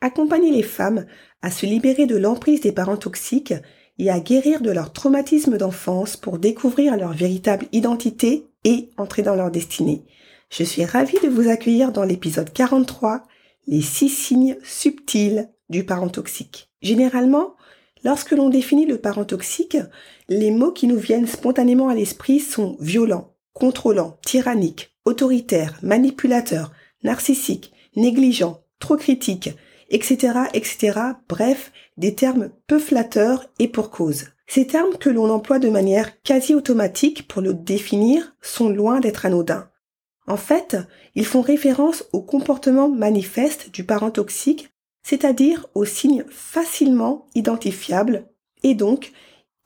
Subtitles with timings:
[0.00, 1.06] Accompagner les femmes
[1.42, 3.54] à se libérer de l'emprise des parents toxiques
[3.98, 9.34] et à guérir de leur traumatisme d'enfance pour découvrir leur véritable identité et entrer dans
[9.34, 10.04] leur destinée.
[10.50, 13.22] Je suis ravie de vous accueillir dans l'épisode 43,
[13.66, 16.70] les six signes subtils du parent toxique.
[16.80, 17.54] Généralement,
[18.04, 19.76] lorsque l'on définit le parent toxique,
[20.28, 27.72] les mots qui nous viennent spontanément à l'esprit sont violent, contrôlant, tyrannique, autoritaire, manipulateur, narcissique,
[27.96, 29.50] négligent, trop critique,
[29.88, 31.00] etc., etc.
[31.28, 34.26] Bref, des termes peu flatteurs et pour cause.
[34.46, 39.26] Ces termes que l'on emploie de manière quasi automatique pour le définir sont loin d'être
[39.26, 39.68] anodins.
[40.26, 40.76] En fait,
[41.14, 44.70] ils font référence au comportement manifeste du parent toxique,
[45.02, 48.28] c'est-à-dire aux signes facilement identifiables
[48.62, 49.12] et donc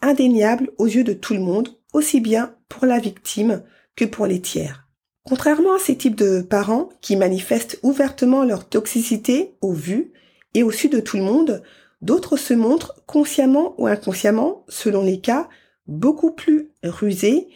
[0.00, 3.62] indéniables aux yeux de tout le monde, aussi bien pour la victime
[3.96, 4.81] que pour les tiers.
[5.24, 10.12] Contrairement à ces types de parents qui manifestent ouvertement leur toxicité au vu
[10.54, 11.62] et au su de tout le monde,
[12.00, 15.48] d'autres se montrent consciemment ou inconsciemment, selon les cas,
[15.86, 17.48] beaucoup plus rusés,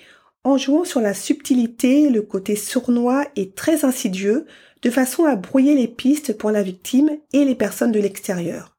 [0.44, 4.46] en jouant sur la subtilité, le côté sournois et très insidieux,
[4.82, 8.76] de façon à brouiller les pistes pour la victime et les personnes de l'extérieur.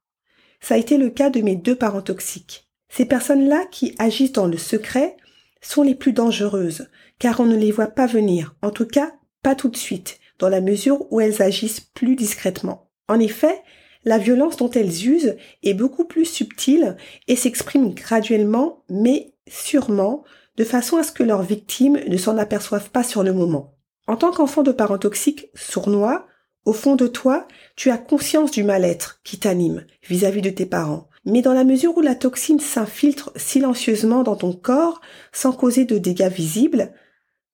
[0.62, 2.70] Ça a été le cas de mes deux parents toxiques.
[2.90, 5.18] Ces personnes-là qui agissent dans le secret
[5.62, 6.88] sont les plus dangereuses,
[7.20, 9.14] car on ne les voit pas venir, en tout cas
[9.44, 12.90] pas tout de suite, dans la mesure où elles agissent plus discrètement.
[13.08, 13.62] En effet,
[14.04, 20.24] la violence dont elles usent est beaucoup plus subtile et s'exprime graduellement, mais sûrement,
[20.58, 23.76] de façon à ce que leurs victimes ne s'en aperçoivent pas sur le moment.
[24.08, 26.28] En tant qu'enfant de parents toxiques sournois,
[26.66, 31.07] au fond de toi, tu as conscience du mal-être qui t'anime vis-à-vis de tes parents.
[31.28, 35.02] Mais dans la mesure où la toxine s'infiltre silencieusement dans ton corps
[35.34, 36.94] sans causer de dégâts visibles,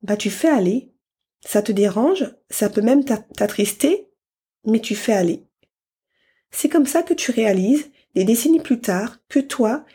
[0.04, 0.94] bah tu fais aller.
[1.42, 4.12] Ça te dérange, ça peut même t'attrister,
[4.64, 5.48] mais tu fais aller.
[6.52, 9.86] C'est comme ça que tu réalises, des décennies plus tard, que toi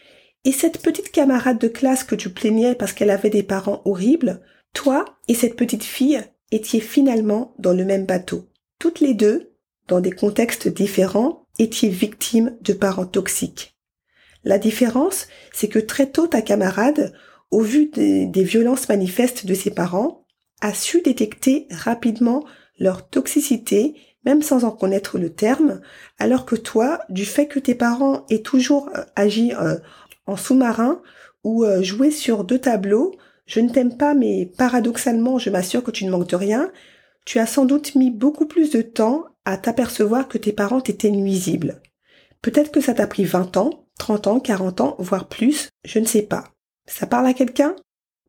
[0.45, 4.43] et cette petite camarade de classe que tu plaignais parce qu'elle avait des parents horribles,
[4.75, 8.49] toi et cette petite fille étiez finalement dans le même bateau.
[8.81, 9.53] Toutes les deux,
[9.87, 13.77] dans des contextes différents, étiez victimes de parents toxiques?
[14.45, 17.13] La différence, c'est que très tôt ta camarade,
[17.51, 20.27] au vu des, des, violences manifestes de ses parents,
[20.61, 22.45] a su détecter rapidement
[22.79, 25.81] leur toxicité, même sans en connaître le terme,
[26.19, 29.77] alors que toi, du fait que tes parents aient toujours euh, agi euh,
[30.27, 31.01] en sous-marin
[31.45, 33.15] ou euh, joué sur deux tableaux,
[33.47, 36.71] je ne t'aime pas, mais paradoxalement, je m'assure que tu ne manques de rien,
[37.25, 41.10] tu as sans doute mis beaucoup plus de temps à t'apercevoir que tes parents étaient
[41.10, 41.81] nuisibles.
[42.42, 46.04] Peut-être que ça t'a pris 20 ans, 30 ans, 40 ans, voire plus, je ne
[46.04, 46.44] sais pas.
[46.86, 47.75] Ça parle à quelqu'un?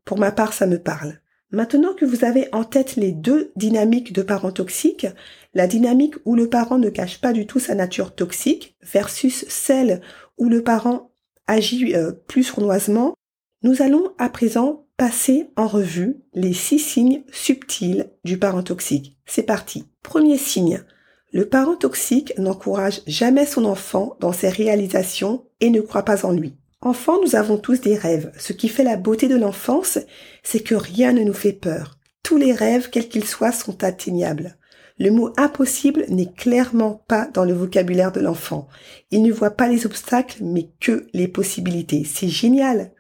[0.06, 1.20] Pour ma part, ça me parle.
[1.52, 5.08] Maintenant que vous avez en tête les deux dynamiques de parents toxiques,
[5.54, 10.00] la dynamique où le parent ne cache pas du tout sa nature toxique versus celle
[10.38, 11.12] où le parent
[11.48, 13.14] agit euh, plus sournoisement,
[13.62, 19.18] nous allons à présent passer en revue les six signes subtils du parent toxique.
[19.26, 19.84] C'est parti.
[20.02, 20.82] Premier signe.
[21.32, 26.32] Le parent toxique n'encourage jamais son enfant dans ses réalisations et ne croit pas en
[26.32, 26.56] lui.
[26.82, 28.32] Enfant, nous avons tous des rêves.
[28.40, 30.00] Ce qui fait la beauté de l'enfance,
[30.42, 32.00] c'est que rien ne nous fait peur.
[32.24, 34.58] Tous les rêves, quels qu'ils soient, sont atteignables.
[34.98, 38.68] Le mot impossible n'est clairement pas dans le vocabulaire de l'enfant.
[39.12, 42.06] Il ne voit pas les obstacles, mais que les possibilités.
[42.06, 42.92] C'est génial.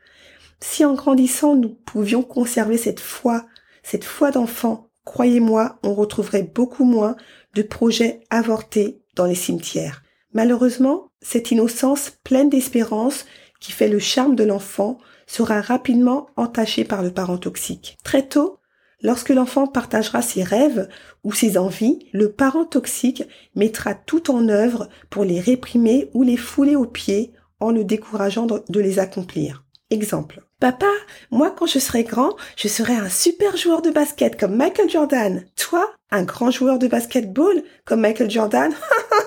[0.60, 3.46] Si en grandissant, nous pouvions conserver cette foi,
[3.82, 7.16] cette foi d'enfant, croyez-moi, on retrouverait beaucoup moins
[7.60, 10.02] de projets avortés dans les cimetières.
[10.34, 13.26] Malheureusement, cette innocence pleine d'espérance
[13.60, 14.98] qui fait le charme de l'enfant
[15.28, 17.98] sera rapidement entaché par le parent toxique.
[18.02, 18.60] Très tôt,
[19.02, 20.88] lorsque l'enfant partagera ses rêves
[21.26, 23.24] ou ses envies, le parent toxique
[23.56, 28.48] mettra tout en œuvre pour les réprimer ou les fouler aux pieds en le décourageant
[28.48, 29.66] de les accomplir.
[29.90, 30.49] Exemple.
[30.60, 30.92] Papa,
[31.32, 35.46] moi quand je serai grand, je serai un super joueur de basket comme Michael Jordan.
[35.56, 38.74] Toi, un grand joueur de basketball comme Michael Jordan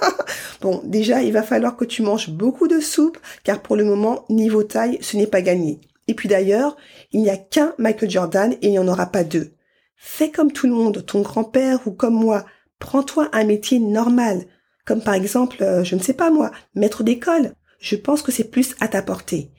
[0.61, 4.27] Bon, déjà, il va falloir que tu manges beaucoup de soupe, car pour le moment,
[4.29, 5.81] niveau taille, ce n'est pas gagné.
[6.07, 6.77] Et puis d'ailleurs,
[7.13, 9.55] il n'y a qu'un Michael Jordan et il n'y en aura pas deux.
[9.97, 12.45] Fais comme tout le monde, ton grand-père ou comme moi.
[12.79, 14.43] Prends-toi un métier normal.
[14.85, 17.55] comme par exemple, euh, je ne sais pas moi, maître d'école.
[17.79, 19.51] Je pense que c'est plus à ta portée.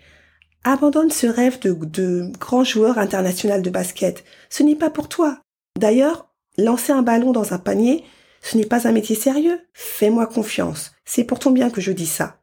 [0.65, 4.23] Abandonne ce rêve de, grand joueur international de basket.
[4.49, 5.39] Ce n'est pas pour toi.
[5.77, 8.05] D'ailleurs, lancer un ballon dans un panier,
[8.41, 9.59] ce n'est pas un métier sérieux.
[9.73, 10.91] Fais-moi confiance.
[11.03, 12.37] C'est pour ton bien que je dis ça.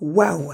[0.00, 0.52] Waouh!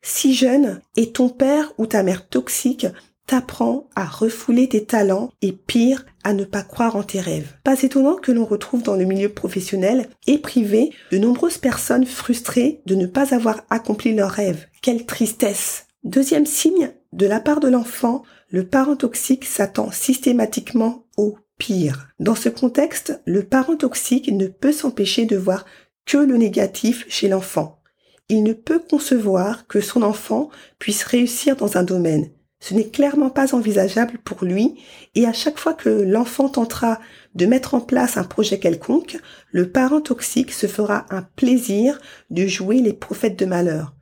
[0.00, 2.86] Si jeune, et ton père ou ta mère toxique
[3.26, 7.52] t'apprend à refouler tes talents et pire, à ne pas croire en tes rêves.
[7.62, 12.80] Pas étonnant que l'on retrouve dans le milieu professionnel et privé de nombreuses personnes frustrées
[12.86, 14.66] de ne pas avoir accompli leurs rêves.
[14.80, 15.86] Quelle tristesse!
[16.04, 22.08] Deuxième signe, de la part de l'enfant, le parent toxique s'attend systématiquement au pire.
[22.18, 25.64] Dans ce contexte, le parent toxique ne peut s'empêcher de voir
[26.04, 27.80] que le négatif chez l'enfant.
[28.28, 30.50] Il ne peut concevoir que son enfant
[30.80, 32.30] puisse réussir dans un domaine.
[32.58, 34.80] Ce n'est clairement pas envisageable pour lui
[35.14, 36.98] et à chaque fois que l'enfant tentera
[37.36, 39.18] de mettre en place un projet quelconque,
[39.52, 42.00] le parent toxique se fera un plaisir
[42.30, 43.94] de jouer les prophètes de malheur.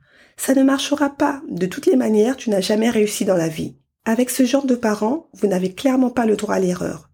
[0.43, 1.43] Ça ne marchera pas.
[1.49, 3.75] De toutes les manières, tu n'as jamais réussi dans la vie.
[4.05, 7.11] Avec ce genre de parents, vous n'avez clairement pas le droit à l'erreur.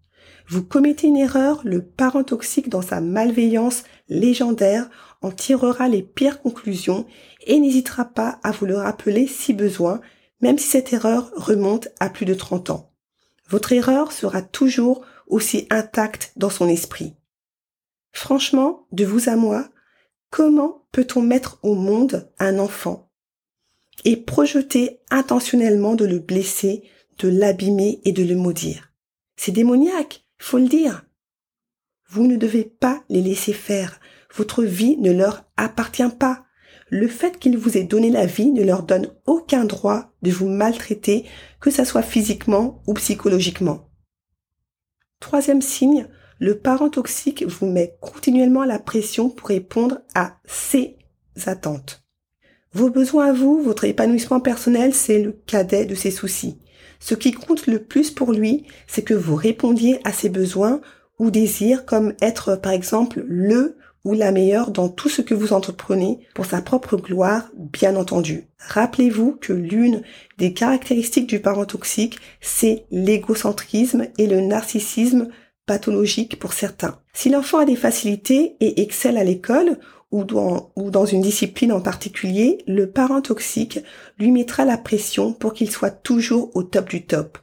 [0.48, 4.88] Vous commettez une erreur, le parent toxique dans sa malveillance légendaire
[5.20, 7.04] en tirera les pires conclusions
[7.46, 10.00] et n'hésitera pas à vous le rappeler si besoin,
[10.40, 12.94] même si cette erreur remonte à plus de 30 ans.
[13.50, 17.14] Votre erreur sera toujours aussi intacte dans son esprit.
[18.10, 19.68] Franchement, de vous à moi,
[20.30, 23.07] comment peut-on mettre au monde un enfant
[24.04, 26.82] et projeter intentionnellement de le blesser,
[27.18, 28.92] de l'abîmer et de le maudire.
[29.36, 31.04] C'est démoniaque, faut le dire.
[32.08, 34.00] Vous ne devez pas les laisser faire.
[34.34, 36.44] Votre vie ne leur appartient pas.
[36.90, 40.48] Le fait qu'ils vous aient donné la vie ne leur donne aucun droit de vous
[40.48, 41.26] maltraiter,
[41.60, 43.90] que ce soit physiquement ou psychologiquement.
[45.20, 46.08] Troisième signe,
[46.38, 50.96] le parent toxique vous met continuellement la pression pour répondre à ses
[51.46, 52.07] attentes.
[52.74, 56.58] Vos besoins à vous, votre épanouissement personnel, c'est le cadet de ses soucis.
[57.00, 60.80] Ce qui compte le plus pour lui, c'est que vous répondiez à ses besoins
[61.18, 65.52] ou désirs comme être par exemple le ou la meilleure dans tout ce que vous
[65.52, 68.48] entreprenez pour sa propre gloire, bien entendu.
[68.58, 70.02] Rappelez-vous que l'une
[70.38, 75.28] des caractéristiques du parent toxique, c'est l'égocentrisme et le narcissisme
[75.66, 76.98] pathologique pour certains.
[77.12, 79.78] Si l'enfant a des facilités et excelle à l'école
[80.10, 83.80] ou dans, une discipline en particulier, le parent toxique
[84.18, 87.38] lui mettra la pression pour qu'il soit toujours au top du top.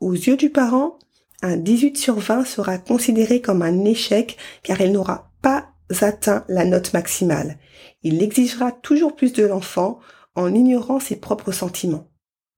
[0.00, 0.98] Aux yeux du parent,
[1.42, 5.68] un 18 sur 20 sera considéré comme un échec car il n'aura pas
[6.00, 7.58] atteint la note maximale.
[8.02, 10.00] Il exigera toujours plus de l'enfant
[10.34, 12.08] en ignorant ses propres sentiments.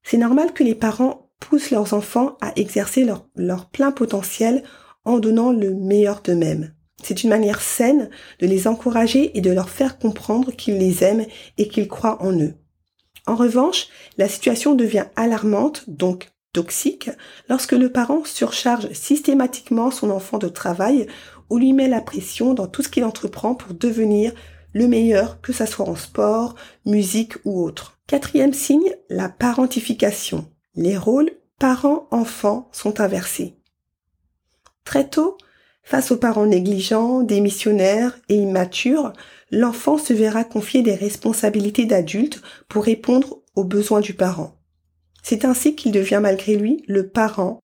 [0.03, 3.05] C'est normal que les parents poussent leurs enfants à exercer
[3.35, 4.63] leur plein potentiel
[5.03, 6.74] en donnant le meilleur d'eux-mêmes.
[7.05, 8.09] C'est une manière saine
[8.39, 11.27] de les encourager et de leur faire comprendre qu'ils les aiment
[11.59, 12.55] et qu'ils croient en eux.
[13.27, 17.11] En revanche, la situation devient alarmante, donc toxique,
[17.47, 21.05] lorsque le parent surcharge systématiquement son enfant de travail
[21.51, 24.33] ou lui met la pression dans tout ce qu'il entreprend pour devenir
[24.73, 26.55] le meilleur, que ce soit en sport,
[26.87, 27.99] musique ou autre.
[28.07, 30.51] Quatrième signe, la parentification.
[30.73, 31.29] Les rôles
[31.59, 33.59] parents-enfants sont inversés.
[34.85, 35.37] Très tôt,
[35.85, 39.13] Face aux parents négligents, démissionnaires et immatures,
[39.51, 44.55] l'enfant se verra confier des responsabilités d'adulte pour répondre aux besoins du parent.
[45.21, 47.59] C'est ainsi qu'il devient malgré lui le parent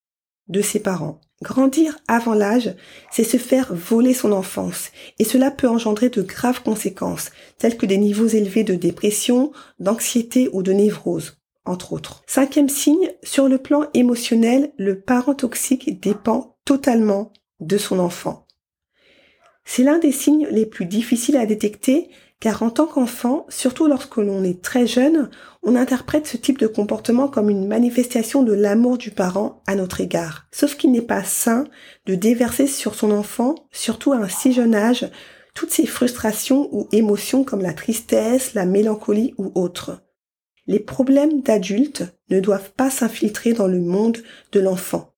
[0.49, 1.19] de ses parents.
[1.41, 2.75] Grandir avant l'âge,
[3.11, 7.87] c'est se faire voler son enfance, et cela peut engendrer de graves conséquences, telles que
[7.87, 12.21] des niveaux élevés de dépression, d'anxiété ou de névrose, entre autres.
[12.27, 18.45] Cinquième signe, sur le plan émotionnel, le parent toxique dépend totalement de son enfant.
[19.63, 22.09] C'est l'un des signes les plus difficiles à détecter
[22.41, 25.29] car en tant qu'enfant, surtout lorsque l'on est très jeune,
[25.61, 30.01] on interprète ce type de comportement comme une manifestation de l'amour du parent à notre
[30.01, 30.47] égard.
[30.51, 31.65] Sauf qu'il n'est pas sain
[32.07, 35.07] de déverser sur son enfant, surtout à un si jeune âge,
[35.53, 40.01] toutes ces frustrations ou émotions comme la tristesse, la mélancolie ou autres.
[40.65, 44.17] Les problèmes d'adultes ne doivent pas s'infiltrer dans le monde
[44.51, 45.10] de l'enfant.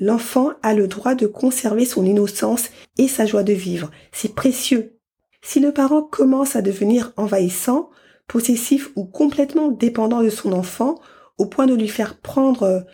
[0.00, 3.90] L'enfant a le droit de conserver son innocence et sa joie de vivre.
[4.12, 4.96] C'est précieux.
[5.42, 7.90] Si le parent commence à devenir envahissant,
[8.26, 10.98] possessif ou complètement dépendant de son enfant,
[11.36, 12.86] au point de lui faire prendre,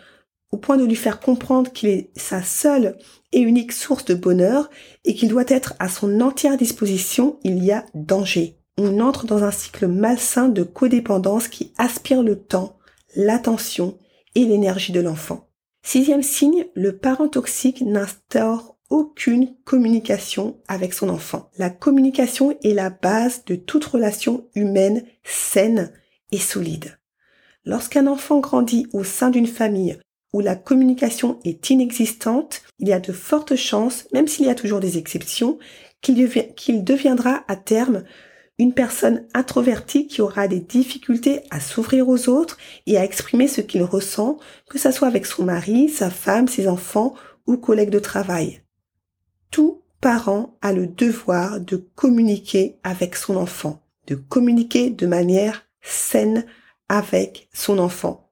[0.51, 2.97] au point de lui faire comprendre qu'il est sa seule
[3.31, 4.69] et unique source de bonheur
[5.05, 8.57] et qu'il doit être à son entière disposition, il y a danger.
[8.77, 12.77] On entre dans un cycle malsain de codépendance qui aspire le temps,
[13.15, 13.97] l'attention
[14.35, 15.46] et l'énergie de l'enfant.
[15.87, 21.49] Sixième signe, le parent toxique n'instaure aucune communication avec son enfant.
[21.57, 25.93] La communication est la base de toute relation humaine saine
[26.33, 26.99] et solide.
[27.63, 29.97] Lorsqu'un enfant grandit au sein d'une famille
[30.33, 34.55] où la communication est inexistante, il y a de fortes chances, même s'il y a
[34.55, 35.57] toujours des exceptions,
[36.01, 38.03] qu'il deviendra à terme
[38.59, 43.61] une personne introvertie qui aura des difficultés à s'ouvrir aux autres et à exprimer ce
[43.61, 47.13] qu'il ressent, que ce soit avec son mari, sa femme, ses enfants
[47.45, 48.61] ou collègues de travail.
[49.51, 56.45] Tout parent a le devoir de communiquer avec son enfant, de communiquer de manière saine
[56.89, 58.31] avec son enfant.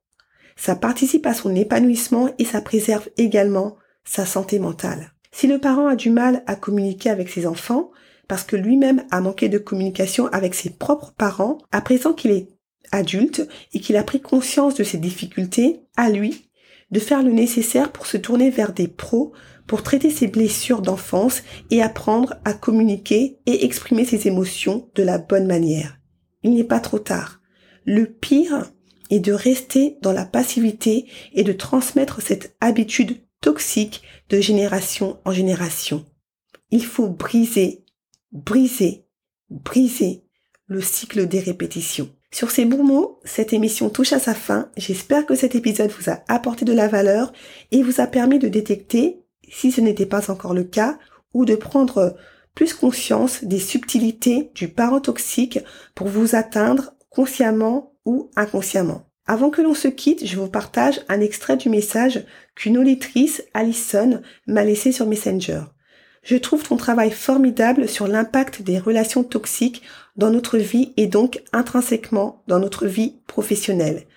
[0.55, 5.11] Ça participe à son épanouissement et ça préserve également sa santé mentale.
[5.31, 7.91] Si le parent a du mal à communiquer avec ses enfants,
[8.27, 12.47] parce que lui-même a manqué de communication avec ses propres parents, à présent qu'il est
[12.91, 16.49] adulte et qu'il a pris conscience de ses difficultés, à lui
[16.91, 19.33] de faire le nécessaire pour se tourner vers des pros
[19.67, 21.41] pour traiter ses blessures d'enfance
[21.71, 25.97] et apprendre à communiquer et exprimer ses émotions de la bonne manière.
[26.43, 27.41] Il n'est pas trop tard.
[27.85, 28.71] Le pire
[29.09, 35.31] est de rester dans la passivité et de transmettre cette habitude toxique de génération en
[35.31, 36.05] génération.
[36.71, 37.84] Il faut briser
[38.35, 39.05] briser,
[39.49, 40.23] briser
[40.67, 42.09] le cycle des répétitions.
[42.31, 44.69] Sur ces bons mots, cette émission touche à sa fin.
[44.75, 47.31] J'espère que cet épisode vous a apporté de la valeur
[47.71, 50.99] et vous a permis de détecter, si ce n'était pas encore le cas,
[51.33, 52.17] ou de prendre
[52.53, 55.59] plus conscience des subtilités du parent toxique
[55.93, 59.09] pour vous atteindre consciemment ou inconsciemment.
[59.27, 64.21] Avant que l'on se quitte, je vous partage un extrait du message qu'une auditrice, Alison,
[64.45, 65.61] m'a laissé sur Messenger.
[66.25, 69.83] Je trouve ton travail formidable sur l'impact des relations toxiques
[70.15, 74.07] dans notre vie et donc intrinsèquement dans notre vie professionnelle.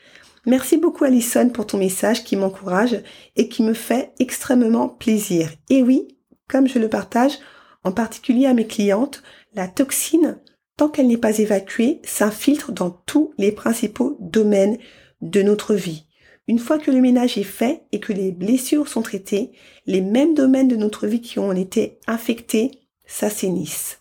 [0.46, 3.02] Merci beaucoup Alison pour ton message qui m'encourage
[3.36, 5.50] et qui me fait extrêmement plaisir.
[5.68, 6.08] Et oui,
[6.48, 7.38] comme je le partage,
[7.84, 9.22] en particulier à mes clientes,
[9.52, 10.38] la toxine,
[10.78, 14.78] tant qu'elle n'est pas évacuée, s'infiltre dans tous les principaux domaines
[15.20, 16.07] de notre vie.
[16.48, 19.52] Une fois que le ménage est fait et que les blessures sont traitées,
[19.86, 22.70] les mêmes domaines de notre vie qui ont été infectés
[23.06, 24.00] s'assainissent.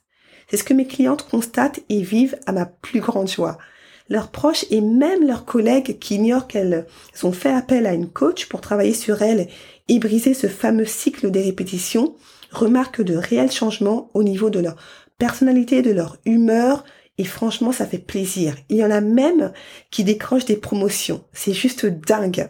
[0.50, 3.58] C'est ce que mes clientes constatent et vivent à ma plus grande joie.
[4.08, 6.86] Leurs proches et même leurs collègues qui ignorent qu'elles
[7.24, 9.50] ont fait appel à une coach pour travailler sur elles
[9.90, 12.16] et briser ce fameux cycle des répétitions
[12.52, 14.78] remarquent de réels changements au niveau de leur
[15.18, 16.86] personnalité, de leur humeur,
[17.18, 18.56] et franchement, ça fait plaisir.
[18.70, 19.52] Il y en a même
[19.92, 21.24] qui décrochent des promotions.
[21.34, 22.50] C'est juste dingue.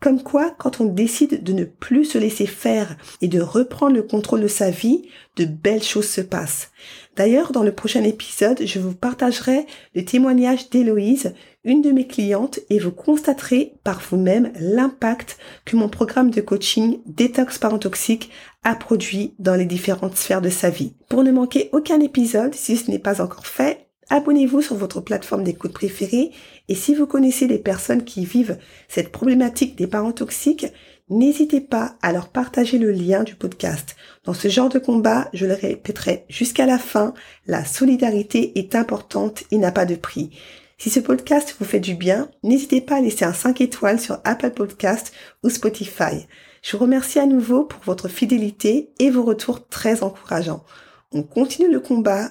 [0.00, 4.04] Comme quoi, quand on décide de ne plus se laisser faire et de reprendre le
[4.04, 6.70] contrôle de sa vie, de belles choses se passent.
[7.16, 12.60] D'ailleurs, dans le prochain épisode, je vous partagerai le témoignage d'Héloïse, une de mes clientes,
[12.70, 18.30] et vous constaterez par vous-même l'impact que mon programme de coaching Détox Parent Toxique
[18.62, 20.94] a produit dans les différentes sphères de sa vie.
[21.08, 25.44] Pour ne manquer aucun épisode, si ce n'est pas encore fait, Abonnez-vous sur votre plateforme
[25.44, 26.30] d'écoute préférée
[26.68, 30.66] et si vous connaissez des personnes qui vivent cette problématique des parents toxiques,
[31.10, 33.96] n'hésitez pas à leur partager le lien du podcast.
[34.24, 37.12] Dans ce genre de combat, je le répéterai jusqu'à la fin,
[37.46, 40.30] la solidarité est importante et n'a pas de prix.
[40.78, 44.20] Si ce podcast vous fait du bien, n'hésitez pas à laisser un 5 étoiles sur
[44.24, 45.12] Apple Podcast
[45.42, 46.26] ou Spotify.
[46.62, 50.64] Je vous remercie à nouveau pour votre fidélité et vos retours très encourageants.
[51.12, 52.30] On continue le combat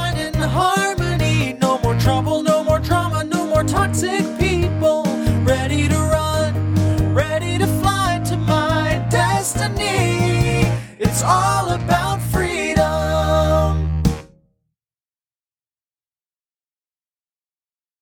[11.23, 11.60] All about